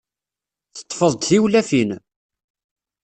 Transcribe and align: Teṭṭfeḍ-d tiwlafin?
Teṭṭfeḍ-d 0.77 1.21
tiwlafin? 1.27 1.89